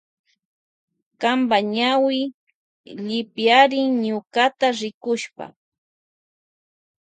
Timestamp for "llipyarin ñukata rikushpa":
3.05-5.45